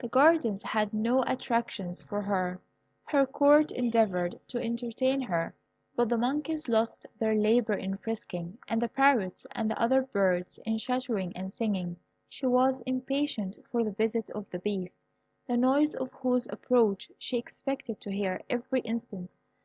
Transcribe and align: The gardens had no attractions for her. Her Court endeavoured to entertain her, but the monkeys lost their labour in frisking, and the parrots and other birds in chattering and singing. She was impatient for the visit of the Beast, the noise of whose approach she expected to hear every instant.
The 0.00 0.08
gardens 0.08 0.62
had 0.62 0.92
no 0.92 1.22
attractions 1.28 2.02
for 2.02 2.22
her. 2.22 2.60
Her 3.04 3.24
Court 3.24 3.70
endeavoured 3.70 4.40
to 4.48 4.60
entertain 4.60 5.20
her, 5.20 5.54
but 5.94 6.08
the 6.08 6.18
monkeys 6.18 6.68
lost 6.68 7.06
their 7.20 7.36
labour 7.36 7.74
in 7.74 7.96
frisking, 7.98 8.58
and 8.66 8.82
the 8.82 8.88
parrots 8.88 9.46
and 9.52 9.72
other 9.74 10.02
birds 10.02 10.58
in 10.66 10.76
chattering 10.78 11.32
and 11.36 11.54
singing. 11.54 11.98
She 12.28 12.46
was 12.46 12.80
impatient 12.80 13.56
for 13.70 13.84
the 13.84 13.92
visit 13.92 14.28
of 14.30 14.50
the 14.50 14.58
Beast, 14.58 14.96
the 15.46 15.56
noise 15.56 15.94
of 15.94 16.10
whose 16.14 16.48
approach 16.48 17.12
she 17.16 17.38
expected 17.38 18.00
to 18.00 18.10
hear 18.10 18.40
every 18.50 18.80
instant. 18.80 19.36